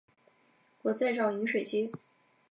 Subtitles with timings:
[0.81, 1.91] 我在找饮水机